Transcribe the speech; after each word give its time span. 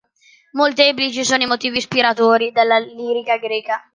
Molteplici 0.53 1.23
sono 1.23 1.43
i 1.43 1.45
motivi 1.45 1.77
ispiratori 1.77 2.51
della 2.51 2.79
lirica 2.79 3.37
greca. 3.37 3.87